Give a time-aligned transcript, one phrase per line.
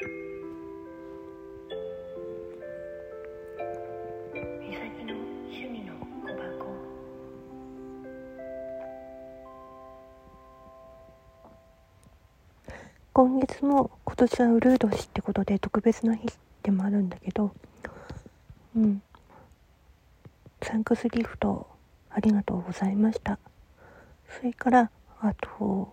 [0.00, 0.06] 美
[4.76, 5.14] 咲の
[5.46, 6.38] 趣味の小箱。
[13.12, 16.28] 今月も今年はウルー年ってことで特別な日
[16.62, 17.52] でもあるんだけど
[18.76, 19.02] うん。
[20.62, 21.66] サンクスギフト
[22.10, 23.40] ありがとうございました。
[24.28, 25.92] それからあと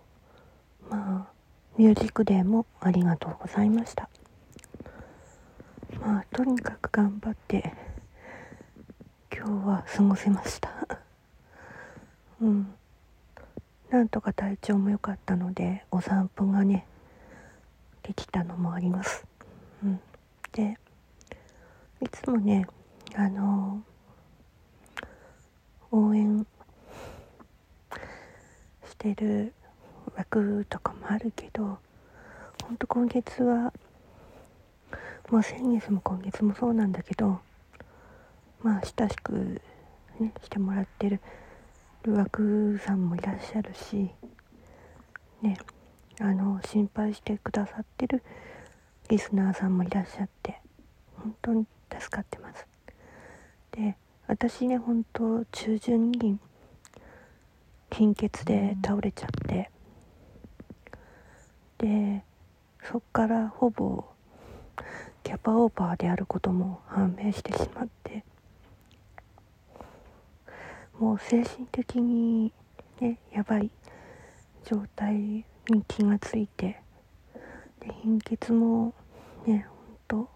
[0.88, 1.35] まあ
[1.78, 4.08] ミュージックデーもありがとうございました。
[6.00, 7.74] まあとにかく頑張って
[9.30, 10.70] 今日は過ごせました。
[12.40, 12.74] うん。
[13.90, 16.86] なんとか体調も良かったのでお散歩がね
[18.02, 19.26] できたのもあります。
[19.84, 20.00] うん、
[20.52, 20.78] で
[22.00, 22.66] いつもね
[23.14, 23.82] あの
[25.90, 26.46] 応援
[28.86, 29.52] してる
[30.16, 31.78] 枠とかもあるけど
[32.64, 33.72] ほんと今月は
[35.30, 37.40] もう先月も今月もそうなんだけど
[38.62, 39.60] まあ親しく、
[40.18, 41.20] ね、してもらってる
[42.06, 44.10] 枠さんもいらっしゃるし
[45.42, 45.58] ね
[46.20, 48.22] あの心配してくださってる
[49.08, 50.60] リスナーさんもいらっしゃって
[51.16, 52.66] 本当に助かってます。
[53.72, 56.38] で私ね本当中旬に
[57.90, 59.70] 貧血で倒れちゃって
[61.78, 62.22] で
[62.82, 64.04] そっからほぼ
[65.22, 68.24] キャパオーバーであることも判明してしまって
[70.98, 72.52] もう精神的に
[73.00, 73.70] ねやばい
[74.64, 75.44] 状態に
[75.86, 76.80] 気がついて
[77.80, 78.94] で貧血も
[79.46, 80.30] ねほんと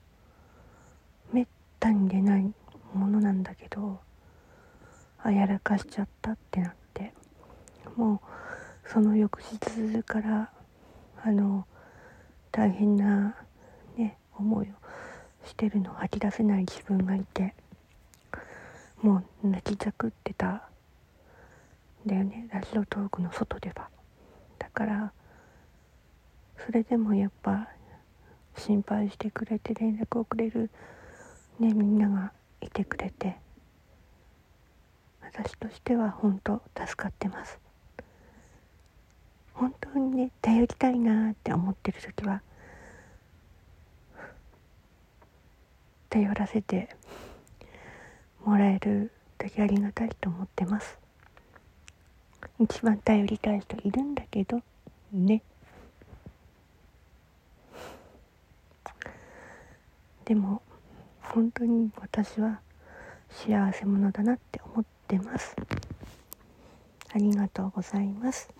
[1.33, 1.47] めっ
[1.79, 2.53] たに出ない
[2.93, 4.01] ものなんだけど
[5.23, 7.13] あやらかしちゃったってなって
[7.97, 8.21] も
[8.87, 10.51] うその翌日から
[11.23, 11.67] あの
[12.51, 13.37] 大変な
[13.97, 17.55] ね思いをしてるのを吐き出せない自分がいて
[19.03, 20.61] もう泣きじゃくってたん
[22.06, 23.89] だよねラジオトークの外では。
[24.59, 25.12] だから
[26.65, 27.69] それでもやっぱ
[28.56, 30.71] 心配してくれて連絡をくれる
[31.59, 33.37] ねみんながいてくれて
[35.23, 37.59] 私としては本当助かってます
[39.60, 42.41] 本当にね頼りたいなって思ってる時は
[46.09, 46.88] 頼らせて
[48.43, 50.99] もらえるだけありがたいと思ってます。
[52.59, 54.62] 一番頼りたい人いるんだけど
[55.12, 55.43] ね。
[60.25, 60.62] でも
[61.20, 62.60] 本当に私は
[63.28, 65.54] 幸せ者だなって思ってます。
[67.12, 68.59] ありがとうございます。